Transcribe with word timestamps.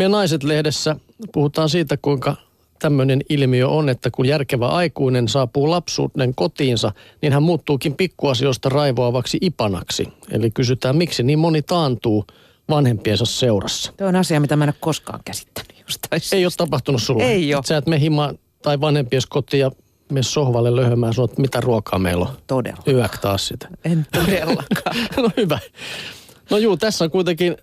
Me 0.00 0.08
naiset-lehdessä 0.08 0.96
puhutaan 1.32 1.68
siitä, 1.68 1.96
kuinka 1.96 2.36
tämmöinen 2.78 3.20
ilmiö 3.28 3.68
on, 3.68 3.88
että 3.88 4.10
kun 4.10 4.26
järkevä 4.26 4.68
aikuinen 4.68 5.28
saapuu 5.28 5.70
lapsuuden 5.70 6.34
kotiinsa, 6.34 6.92
niin 7.22 7.32
hän 7.32 7.42
muuttuukin 7.42 7.94
pikkuasioista 7.94 8.68
raivoavaksi 8.68 9.38
ipanaksi. 9.40 10.08
Eli 10.30 10.50
kysytään, 10.50 10.96
miksi 10.96 11.22
niin 11.22 11.38
moni 11.38 11.62
taantuu 11.62 12.24
vanhempiensa 12.70 13.24
seurassa. 13.24 13.92
Tuo 13.96 14.06
on 14.06 14.16
asia, 14.16 14.40
mitä 14.40 14.56
mä 14.56 14.64
en 14.64 14.68
ole 14.68 14.74
koskaan 14.80 15.20
käsittänyt 15.24 15.74
jostain 15.78 16.22
Ei 16.32 16.44
ole 16.44 16.52
tapahtunut 16.56 17.02
sulle. 17.02 17.24
Ei 17.24 17.54
ole. 17.54 17.62
Sä 17.66 17.76
et 17.76 17.86
me 17.86 18.00
hima 18.00 18.34
tai 18.62 18.80
vanhempies 18.80 19.26
kotiin 19.26 19.60
ja 19.60 19.70
me 20.12 20.22
sohvalle 20.22 20.76
löhömään 20.76 21.14
sanot, 21.14 21.38
mitä 21.38 21.60
ruokaa 21.60 21.98
meillä 21.98 22.24
on. 22.24 22.36
Todella. 22.46 22.82
Yök 22.88 23.18
taas 23.18 23.48
sitä. 23.48 23.68
En 23.84 24.06
todellakaan. 24.12 24.96
no 25.22 25.30
hyvä. 25.36 25.58
No 26.50 26.58
juu, 26.58 26.76
tässä 26.76 27.04
on 27.04 27.10
kuitenkin 27.10 27.56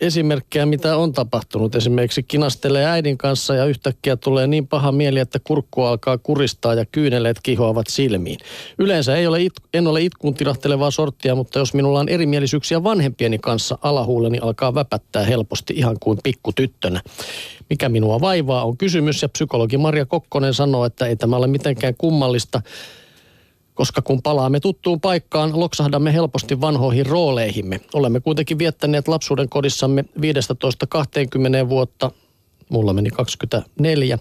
esimerkkejä, 0.00 0.66
mitä 0.66 0.96
on 0.96 1.12
tapahtunut. 1.12 1.74
Esimerkiksi 1.74 2.22
kinastelee 2.22 2.86
äidin 2.86 3.18
kanssa 3.18 3.54
ja 3.54 3.64
yhtäkkiä 3.64 4.16
tulee 4.16 4.46
niin 4.46 4.66
paha 4.66 4.92
mieli, 4.92 5.18
että 5.18 5.38
kurkku 5.44 5.82
alkaa 5.82 6.18
kuristaa 6.18 6.74
ja 6.74 6.84
kyyneleet 6.84 7.36
kihoavat 7.42 7.86
silmiin. 7.86 8.38
Yleensä 8.78 9.16
ei 9.16 9.26
ole 9.26 9.42
it, 9.42 9.52
en 9.74 9.86
ole 9.86 10.02
itkuun 10.02 10.34
tilahtelevaa 10.34 10.90
sorttia, 10.90 11.34
mutta 11.34 11.58
jos 11.58 11.74
minulla 11.74 12.00
on 12.00 12.08
erimielisyyksiä 12.08 12.84
vanhempieni 12.84 13.38
kanssa, 13.38 13.78
alahuuleni 13.82 14.38
alkaa 14.38 14.74
väpättää 14.74 15.24
helposti 15.24 15.74
ihan 15.76 15.96
kuin 16.00 16.18
pikkutyttönä. 16.22 17.00
Mikä 17.70 17.88
minua 17.88 18.20
vaivaa 18.20 18.64
on 18.64 18.76
kysymys 18.76 19.22
ja 19.22 19.28
psykologi 19.28 19.76
Maria 19.76 20.06
Kokkonen 20.06 20.54
sanoo, 20.54 20.84
että 20.84 21.06
ei 21.06 21.16
tämä 21.16 21.36
ole 21.36 21.46
mitenkään 21.46 21.94
kummallista 21.98 22.62
koska 23.78 24.02
kun 24.02 24.22
palaamme 24.22 24.60
tuttuun 24.60 25.00
paikkaan, 25.00 25.60
loksahdamme 25.60 26.12
helposti 26.12 26.60
vanhoihin 26.60 27.06
rooleihimme. 27.06 27.80
Olemme 27.94 28.20
kuitenkin 28.20 28.58
viettäneet 28.58 29.08
lapsuuden 29.08 29.48
kodissamme 29.48 30.04
15-20 31.64 31.68
vuotta, 31.68 32.10
mulla 32.68 32.92
meni 32.92 33.10
24, 33.10 34.18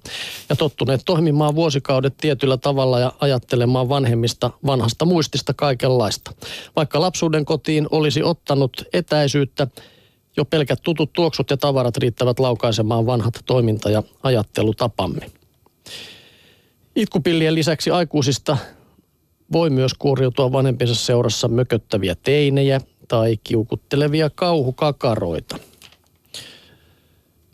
ja 0.49 0.55
tottuneet 0.55 1.01
toimimaan 1.05 1.55
vuosikaudet 1.55 2.17
tietyllä 2.17 2.57
tavalla 2.57 2.99
ja 2.99 3.12
ajattelemaan 3.20 3.90
vanhemmista 3.90 4.51
vanhasta 4.65 5.05
muistista 5.05 5.54
kaikenlaista. 5.54 6.32
Vaikka 6.76 7.01
lapsuuden 7.01 7.45
kotiin 7.45 7.87
olisi 7.91 8.23
ottanut 8.23 8.84
etäisyyttä, 8.93 9.67
jo 10.37 10.45
pelkät 10.45 10.79
tutut 10.84 11.13
tuoksut 11.13 11.49
ja 11.49 11.57
tavarat 11.57 11.98
riittävät 11.98 12.39
laukaisemaan 12.39 13.05
vanhat 13.05 13.34
toiminta- 13.45 13.89
ja 13.89 14.04
ajattelutapamme. 14.23 15.32
Itkupillien 16.95 17.55
lisäksi 17.55 17.91
aikuisista 17.91 18.57
voi 19.53 19.70
myös 19.70 19.93
kuoriutua 19.93 20.51
vanhempiensa 20.51 20.95
seurassa 20.95 21.48
mököttäviä 21.48 22.15
teinejä 22.23 22.81
tai 23.07 23.37
kiukuttelevia 23.43 24.29
kauhukakaroita. 24.29 25.57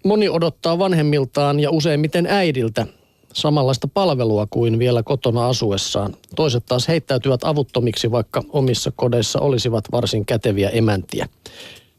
Moni 0.05 0.29
odottaa 0.29 0.79
vanhemmiltaan 0.79 1.59
ja 1.59 1.71
useimmiten 1.71 2.25
äidiltä 2.29 2.87
samanlaista 3.33 3.87
palvelua 3.87 4.47
kuin 4.49 4.79
vielä 4.79 5.03
kotona 5.03 5.47
asuessaan. 5.47 6.15
Toiset 6.35 6.65
taas 6.65 6.87
heittäytyvät 6.87 7.43
avuttomiksi, 7.43 8.11
vaikka 8.11 8.43
omissa 8.49 8.91
kodeissa 8.95 9.39
olisivat 9.39 9.85
varsin 9.91 10.25
käteviä 10.25 10.69
emäntiä. 10.69 11.27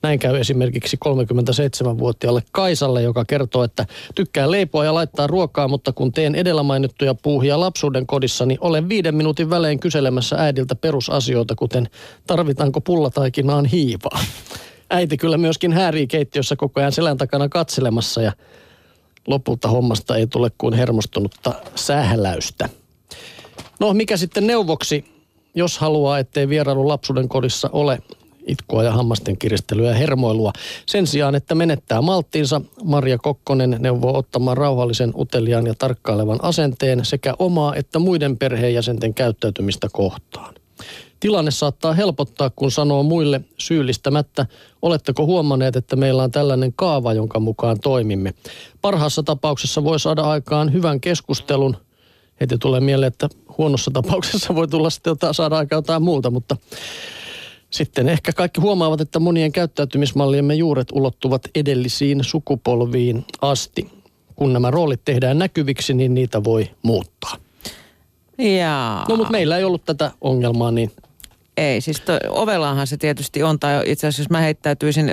Näin 0.05 0.19
käy 0.19 0.37
esimerkiksi 0.37 0.99
37-vuotiaalle 1.05 2.43
Kaisalle, 2.53 3.03
joka 3.03 3.25
kertoo, 3.25 3.65
että 3.65 3.87
tykkää 4.15 4.51
leipoa 4.51 4.85
ja 4.85 4.95
laittaa 4.95 5.27
ruokaa, 5.27 5.69
mutta 5.69 5.93
kun 5.93 6.13
teen 6.13 6.35
edellä 6.35 6.63
mainittuja 6.63 7.15
puuhia 7.15 7.61
lapsuuden 7.61 8.07
kodissa, 8.07 8.47
niin 8.47 8.59
olen 8.61 8.89
viiden 8.89 9.15
minuutin 9.15 9.51
välein 9.51 9.81
kyselemässä 9.81 10.37
äidiltä 10.37 10.75
perusasioita, 10.75 11.55
kuten 11.55 11.89
tarvitaanko 12.27 12.81
pullataikinaan 12.81 13.65
hiivaa. 13.65 14.21
Äiti 14.91 15.17
kyllä 15.17 15.39
myöskin 15.39 15.73
häärii 15.73 16.07
keittiössä 16.07 16.57
koko 16.57 16.81
ajan 16.81 16.93
selän 16.93 17.19
takana 17.19 17.49
katselemassa 17.49 18.23
ja 18.23 18.33
lopulta 19.27 19.69
hommasta 19.69 20.17
ei 20.17 20.27
tule 20.27 20.51
kuin 20.59 20.75
hermostunutta 20.75 21.53
sähläystä. 21.75 22.69
No 23.81 23.95
mikä 23.95 24.17
sitten 24.17 24.47
neuvoksi, 24.47 25.05
jos 25.55 25.79
haluaa, 25.79 26.19
ettei 26.19 26.49
vierailu 26.49 26.89
lapsuuden 26.89 27.29
kodissa 27.29 27.71
ole 27.73 27.99
itkua 28.47 28.83
ja 28.83 28.93
hammasten 28.93 29.39
kiristelyä 29.39 29.89
ja 29.89 29.95
hermoilua. 29.95 30.53
Sen 30.87 31.07
sijaan, 31.07 31.35
että 31.35 31.55
menettää 31.55 32.03
malttiinsa, 32.03 32.61
Maria 32.85 33.19
Kokkonen 33.19 33.77
neuvoo 33.79 34.19
ottamaan 34.19 34.57
rauhallisen, 34.57 35.13
uteliaan 35.17 35.67
ja 35.67 35.75
tarkkailevan 35.79 36.39
asenteen 36.43 37.05
sekä 37.05 37.35
omaa 37.39 37.75
että 37.75 37.99
muiden 37.99 38.39
perheenjäsenten 38.39 39.15
käyttäytymistä 39.15 39.89
kohtaan. 39.93 40.55
Tilanne 41.21 41.51
saattaa 41.51 41.93
helpottaa, 41.93 42.51
kun 42.51 42.71
sanoo 42.71 43.03
muille 43.03 43.41
syyllistämättä, 43.59 44.47
oletteko 44.83 45.27
huomanneet, 45.27 45.77
että 45.77 45.97
meillä 45.97 46.23
on 46.23 46.31
tällainen 46.31 46.73
kaava, 46.77 47.13
jonka 47.13 47.41
mukaan 47.41 47.81
toimimme. 47.81 48.35
Parhaassa 48.81 49.23
tapauksessa 49.23 49.85
voi 49.85 50.01
saada 50.01 50.23
aikaan 50.23 50.73
hyvän 50.73 51.01
keskustelun. 51.01 51.77
Heti 52.41 52.59
tulee 52.59 52.81
mieleen, 52.81 53.09
että 53.09 53.29
huonossa 53.59 53.91
tapauksessa 53.91 54.55
voi 54.55 54.69
tulla 54.69 54.91
sitten 54.91 55.17
saada 55.33 55.57
aikaan 55.57 55.79
jotain 55.79 56.03
muuta, 56.03 56.31
mutta 56.31 56.57
sitten 57.75 58.09
ehkä 58.09 58.33
kaikki 58.33 58.61
huomaavat, 58.61 59.01
että 59.01 59.21
monien 59.21 59.53
käyttäytymismalliemme 59.53 60.55
juuret 60.55 60.89
ulottuvat 60.93 61.43
edellisiin 61.55 62.25
sukupolviin 62.25 63.25
asti. 63.41 63.91
Kun 64.37 64.53
nämä 64.53 64.71
roolit 64.71 65.01
tehdään 65.05 65.39
näkyviksi, 65.39 65.95
niin 65.95 66.15
niitä 66.15 66.45
voi 66.45 66.71
muuttaa. 66.83 67.37
Jaa. 68.39 69.07
No 69.09 69.17
mutta 69.17 69.33
meillä 69.33 69.59
ei 69.59 69.65
ollut 69.65 69.85
tätä 69.85 70.11
ongelmaa, 70.21 70.71
niin 70.71 70.93
Ei, 71.57 71.81
siis 71.81 72.01
to, 72.01 72.13
ovellaanhan 72.29 72.87
se 72.87 72.97
tietysti 72.97 73.43
on. 73.43 73.59
Tai 73.61 73.83
itse 73.87 74.07
asiassa 74.07 74.23
jos 74.23 74.31
mä 74.31 74.41
heittäytyisin 74.41 75.13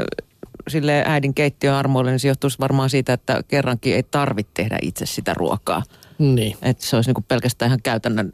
sille 0.67 1.03
äidin 1.07 1.33
keittiön 1.33 1.75
armoille, 1.75 2.11
niin 2.11 2.19
se 2.19 2.27
johtuisi 2.27 2.59
varmaan 2.59 2.89
siitä, 2.89 3.13
että 3.13 3.44
kerrankin 3.47 3.95
ei 3.95 4.03
tarvitse 4.03 4.51
tehdä 4.53 4.77
itse 4.81 5.05
sitä 5.05 5.33
ruokaa. 5.33 5.83
niin. 6.19 6.57
Että 6.61 6.85
se 6.85 6.95
olisi 6.95 7.09
niinku 7.09 7.23
pelkästään 7.27 7.69
ihan 7.69 7.81
käytännön 7.83 8.33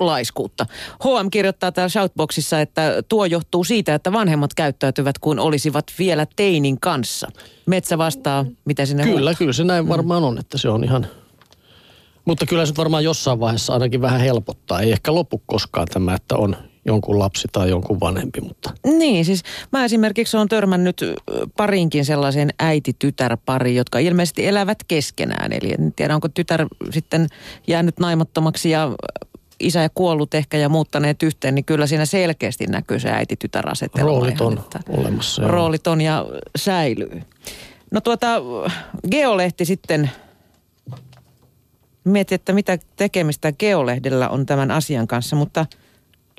laiskuutta. 0.00 0.66
HM 1.04 1.30
kirjoittaa 1.30 1.72
täällä 1.72 1.88
Shoutboxissa, 1.88 2.60
että 2.60 3.02
tuo 3.08 3.24
johtuu 3.24 3.64
siitä, 3.64 3.94
että 3.94 4.12
vanhemmat 4.12 4.54
käyttäytyvät 4.54 5.18
kuin 5.18 5.38
olisivat 5.38 5.84
vielä 5.98 6.26
teinin 6.36 6.80
kanssa. 6.80 7.28
Metsä 7.66 7.98
vastaa, 7.98 8.44
mitä 8.64 8.86
sinne 8.86 9.04
Kyllä, 9.04 9.34
kyllä 9.34 9.52
se 9.52 9.64
näin 9.64 9.88
varmaan 9.88 10.24
on, 10.24 10.38
että 10.38 10.58
se 10.58 10.68
on 10.68 10.84
ihan... 10.84 11.06
Mutta 12.24 12.46
kyllä 12.46 12.66
se 12.66 12.74
varmaan 12.76 13.04
jossain 13.04 13.40
vaiheessa 13.40 13.72
ainakin 13.72 14.00
vähän 14.00 14.20
helpottaa. 14.20 14.80
Ei 14.80 14.92
ehkä 14.92 15.14
lopu 15.14 15.42
koskaan 15.46 15.86
tämä, 15.92 16.14
että 16.14 16.36
on 16.36 16.56
jonkun 16.84 17.18
lapsi 17.18 17.48
tai 17.52 17.70
jonkun 17.70 18.00
vanhempi, 18.00 18.40
mutta... 18.40 18.70
Niin, 18.86 19.24
siis 19.24 19.42
mä 19.72 19.84
esimerkiksi 19.84 20.36
olen 20.36 20.48
törmännyt 20.48 21.04
parinkin 21.56 22.04
sellaisen 22.04 22.50
äiti-tytär-pari, 22.58 23.74
jotka 23.74 23.98
ilmeisesti 23.98 24.46
elävät 24.46 24.78
keskenään. 24.88 25.52
Eli 25.52 25.72
en 25.78 25.92
tiedä, 25.96 26.14
onko 26.14 26.28
tytär 26.28 26.66
sitten 26.90 27.26
jäänyt 27.66 27.98
naimattomaksi 27.98 28.70
ja 28.70 28.90
isä 29.60 29.80
ja 29.82 29.88
kuollut 29.94 30.34
ehkä 30.34 30.56
ja 30.58 30.68
muuttaneet 30.68 31.22
yhteen, 31.22 31.54
niin 31.54 31.64
kyllä 31.64 31.86
siinä 31.86 32.06
selkeästi 32.06 32.66
näkyy 32.66 33.00
se 33.00 33.10
äiti-tytär-asetelma. 33.10 34.06
Roolit 34.06 34.40
on 34.40 34.58
että 34.58 34.80
olemassa. 34.88 35.42
joo. 35.42 35.50
Roolit 35.50 35.86
on 35.86 36.00
ja 36.00 36.26
säilyy. 36.58 37.22
No 37.90 38.00
tuota, 38.00 38.26
Geolehti 39.10 39.64
sitten 39.64 40.10
mietin, 42.04 42.34
että 42.34 42.52
mitä 42.52 42.78
tekemistä 42.96 43.52
Geolehdellä 43.52 44.28
on 44.28 44.46
tämän 44.46 44.70
asian 44.70 45.06
kanssa, 45.08 45.36
mutta– 45.36 45.66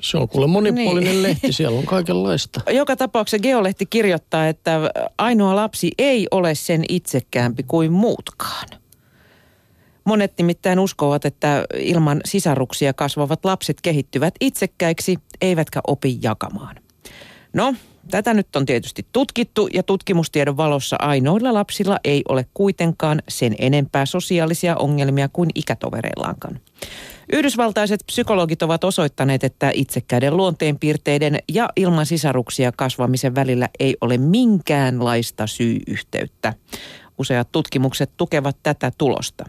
Se 0.02 0.18
on 0.18 0.28
kuule 0.28 0.46
monipuolinen 0.46 1.12
Niin. 1.12 1.22
lehti, 1.22 1.52
siellä 1.52 1.78
on 1.78 1.86
kaikenlaista. 1.86 2.60
Joka 2.70 2.96
tapauksessa 2.96 3.42
Geolehti 3.42 3.86
kirjoittaa, 3.86 4.48
että 4.48 4.80
ainoa 5.18 5.56
lapsi 5.56 5.90
ei 5.98 6.26
ole 6.30 6.54
sen 6.54 6.84
itsekäämpi 6.88 7.62
kuin 7.62 7.92
muutkaan. 7.92 8.68
Monet 10.10 10.32
nimittäin 10.38 10.78
uskovat, 10.78 11.24
että 11.24 11.64
ilman 11.78 12.20
sisaruksia 12.24 12.92
kasvavat 12.92 13.44
lapset 13.44 13.80
kehittyvät 13.82 14.34
itsekkäiksi, 14.40 15.18
eivätkä 15.40 15.80
opi 15.86 16.18
jakamaan. 16.22 16.76
No, 17.52 17.74
tätä 18.10 18.34
nyt 18.34 18.56
on 18.56 18.66
tietysti 18.66 19.06
tutkittu 19.12 19.68
ja 19.74 19.82
tutkimustiedon 19.82 20.56
valossa 20.56 20.96
ainoilla 20.98 21.54
lapsilla 21.54 21.98
ei 22.04 22.22
ole 22.28 22.46
kuitenkaan 22.54 23.22
sen 23.28 23.54
enempää 23.58 24.06
sosiaalisia 24.06 24.76
ongelmia 24.76 25.28
kuin 25.32 25.50
ikätovereillaankaan. 25.54 26.60
Yhdysvaltaiset 27.32 28.00
psykologit 28.06 28.62
ovat 28.62 28.84
osoittaneet, 28.84 29.44
että 29.44 29.70
itsekkäiden 29.74 30.36
luonteenpiirteiden 30.36 31.38
ja 31.52 31.68
ilman 31.76 32.06
sisaruksia 32.06 32.72
kasvamisen 32.72 33.34
välillä 33.34 33.68
ei 33.80 33.96
ole 34.00 34.18
minkäänlaista 34.18 35.46
syy-yhteyttä. 35.46 36.54
Useat 37.18 37.52
tutkimukset 37.52 38.10
tukevat 38.16 38.56
tätä 38.62 38.92
tulosta. 38.98 39.44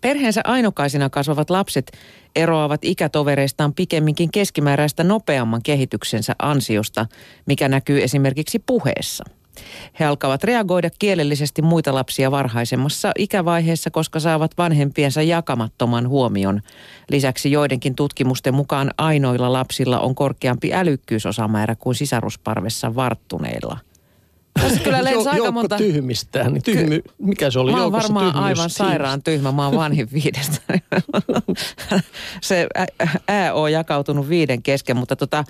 Perheensä 0.00 0.40
ainokaisina 0.44 1.10
kasvavat 1.10 1.50
lapset 1.50 1.92
eroavat 2.36 2.84
ikätovereistaan 2.84 3.74
pikemminkin 3.74 4.30
keskimääräistä 4.30 5.04
nopeamman 5.04 5.62
kehityksensä 5.62 6.34
ansiosta, 6.38 7.06
mikä 7.46 7.68
näkyy 7.68 8.02
esimerkiksi 8.02 8.58
puheessa. 8.58 9.24
He 10.00 10.04
alkavat 10.04 10.44
reagoida 10.44 10.90
kielellisesti 10.98 11.62
muita 11.62 11.94
lapsia 11.94 12.30
varhaisemmassa 12.30 13.12
ikävaiheessa, 13.18 13.90
koska 13.90 14.20
saavat 14.20 14.58
vanhempiensa 14.58 15.22
jakamattoman 15.22 16.08
huomion. 16.08 16.60
Lisäksi 17.10 17.50
joidenkin 17.52 17.94
tutkimusten 17.94 18.54
mukaan 18.54 18.90
ainoilla 18.98 19.52
lapsilla 19.52 20.00
on 20.00 20.14
korkeampi 20.14 20.74
älykkyysosamäärä 20.74 21.74
kuin 21.74 21.94
sisarusparvessa 21.94 22.94
varttuneilla. 22.94 23.78
Tässä 24.60 24.80
kyllä 24.80 25.04
lensi 25.04 25.28
aika 25.28 25.50
monta... 25.52 25.76
tyhmistää, 25.76 26.50
niin 26.50 26.62
tyhmy, 26.62 27.02
mikä 27.18 27.50
se 27.50 27.58
oli 27.58 27.72
Mä 27.72 27.82
oon 27.82 27.92
varmaan 27.92 28.24
tyhmyys 28.26 28.44
aivan 28.44 28.56
Teams. 28.56 28.74
sairaan 28.74 29.22
tyhmä, 29.22 29.52
mä 29.52 29.66
oon 29.66 29.76
vanhin 29.76 30.08
viidestä. 30.12 30.60
se 32.42 32.66
ä- 32.78 32.86
ää 33.28 33.54
on 33.54 33.72
jakautunut 33.72 34.28
viiden 34.28 34.62
kesken, 34.62 34.96
mutta 34.96 35.16
tota, 35.16 35.44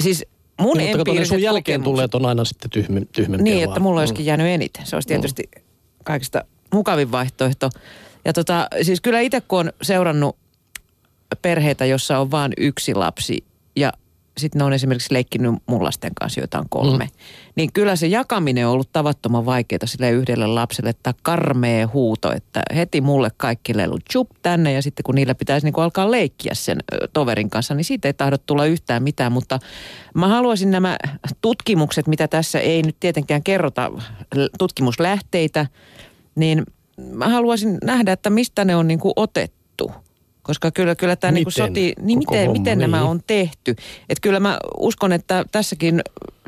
siis 0.00 0.24
mun 0.60 0.76
Niin, 0.76 0.86
mutta 0.86 0.98
kato, 0.98 1.10
empiiriset 1.10 1.34
sun 1.34 1.42
jälkeen 1.42 1.80
kokemukset- 1.80 1.84
tulleet 1.84 2.14
on 2.14 2.26
aina 2.26 2.44
sitten 2.44 2.70
tyhmy, 2.70 3.04
tyhmempiä 3.12 3.44
Niin, 3.54 3.56
vaan. 3.66 3.68
että 3.74 3.80
mulla 3.80 3.96
Mm. 3.96 4.00
olisikin 4.00 4.26
jäänyt 4.26 4.46
eniten. 4.46 4.86
Se 4.86 4.96
olisi 4.96 5.08
tietysti 5.08 5.50
kaikista 6.04 6.44
mukavin 6.74 7.12
vaihtoehto. 7.12 7.70
Ja 8.24 8.32
tota, 8.32 8.68
siis 8.82 9.00
kyllä 9.00 9.20
itse 9.20 9.40
kun 9.40 9.58
on 9.60 9.72
seurannut 9.82 10.36
perheitä, 11.42 11.84
jossa 11.84 12.18
on 12.18 12.30
vain 12.30 12.52
yksi 12.56 12.94
lapsi 12.94 13.44
sitten 14.38 14.58
ne 14.58 14.64
on 14.64 14.72
esimerkiksi 14.72 15.14
leikkinyt 15.14 15.54
mun 15.66 15.84
lasten 15.84 16.14
kanssa, 16.14 16.40
joita 16.40 16.58
on 16.58 16.68
kolme. 16.68 17.04
Mm. 17.04 17.10
Niin 17.56 17.72
kyllä 17.72 17.96
se 17.96 18.06
jakaminen 18.06 18.66
on 18.66 18.72
ollut 18.72 18.92
tavattoman 18.92 19.46
vaikeaa 19.46 19.86
sille 19.86 20.10
yhdelle 20.10 20.46
lapselle, 20.46 20.90
että 20.90 21.14
karmee 21.22 21.84
huuto, 21.84 22.32
että 22.32 22.62
heti 22.74 23.00
mulle 23.00 23.30
kaikki 23.36 23.76
lelut 23.76 24.02
chup 24.12 24.30
tänne 24.42 24.72
ja 24.72 24.82
sitten 24.82 25.04
kun 25.04 25.14
niillä 25.14 25.34
pitäisi 25.34 25.66
niin 25.66 25.74
alkaa 25.76 26.10
leikkiä 26.10 26.54
sen 26.54 26.78
toverin 27.12 27.50
kanssa, 27.50 27.74
niin 27.74 27.84
siitä 27.84 28.08
ei 28.08 28.14
tahdo 28.14 28.38
tulla 28.38 28.66
yhtään 28.66 29.02
mitään. 29.02 29.32
Mutta 29.32 29.58
mä 30.14 30.28
haluaisin 30.28 30.70
nämä 30.70 30.96
tutkimukset, 31.40 32.06
mitä 32.06 32.28
tässä 32.28 32.60
ei 32.60 32.82
nyt 32.82 32.96
tietenkään 33.00 33.42
kerrota 33.42 33.92
tutkimuslähteitä, 34.58 35.66
niin 36.34 36.62
mä 37.12 37.28
haluaisin 37.28 37.78
nähdä, 37.84 38.12
että 38.12 38.30
mistä 38.30 38.64
ne 38.64 38.76
on 38.76 38.88
niin 38.88 39.00
kuin 39.00 39.12
otettu. 39.16 39.55
Koska 40.46 40.70
kyllä, 40.70 40.94
kyllä 40.94 41.16
tämä 41.16 41.30
niin 41.30 41.44
kuin 41.44 41.52
Miten 41.56 41.68
sotii, 41.68 41.92
niin 42.00 42.18
koko 42.18 42.32
miten, 42.32 42.46
homma, 42.46 42.60
miten 42.60 42.78
nämä 42.78 42.98
niin. 42.98 43.08
on 43.08 43.20
tehty. 43.26 43.76
Että 44.08 44.20
kyllä 44.22 44.40
mä 44.40 44.58
uskon, 44.78 45.12
että 45.12 45.44
tässäkin 45.52 46.02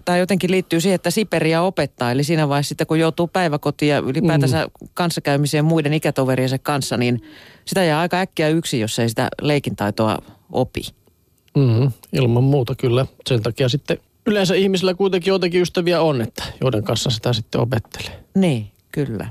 tämä 0.05 0.19
jotenkin 0.19 0.51
liittyy 0.51 0.81
siihen, 0.81 0.95
että 0.95 1.11
Siperia 1.11 1.63
opettaa. 1.63 2.11
Eli 2.11 2.25
siinä 2.25 2.49
vaiheessa 2.49 2.69
sitten, 2.69 2.87
kun 2.87 2.99
joutuu 2.99 3.29
päiväkotiin 3.29 3.91
ja 3.91 3.99
ylipäätänsä 3.99 4.65
mm. 4.67 4.89
kanssakäymiseen 4.95 5.65
muiden 5.65 5.93
ikätoveriensa 5.93 6.59
kanssa, 6.59 6.97
niin 6.97 7.23
sitä 7.65 7.85
jää 7.85 8.01
aika 8.01 8.21
äkkiä 8.21 8.49
yksin, 8.49 8.81
jos 8.81 8.99
ei 8.99 9.09
sitä 9.09 9.29
leikintaitoa 9.43 10.19
opi. 10.53 10.83
Mm, 11.57 11.91
ilman 12.13 12.45
muuta 12.45 12.75
kyllä. 12.75 13.07
Sen 13.29 13.43
takia 13.43 13.69
sitten 13.69 13.99
yleensä 14.27 14.55
ihmisillä 14.55 14.95
kuitenkin 14.95 15.31
joitakin 15.31 15.63
ystäviä 15.63 16.01
on, 16.01 16.21
että 16.21 16.45
joiden 16.61 16.85
kanssa 16.85 17.11
sitä 17.11 17.33
sitten 17.33 17.61
opettelee. 17.61 18.25
Niin, 18.35 18.71
kyllä. 18.93 19.29